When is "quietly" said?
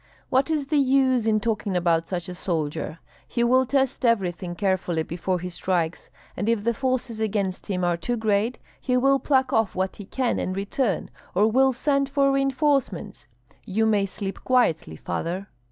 14.43-14.95